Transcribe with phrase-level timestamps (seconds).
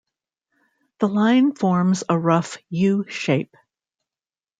[0.97, 3.55] The line forms a rough U-shape.